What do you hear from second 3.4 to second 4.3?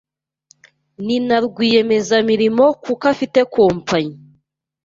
kompanyi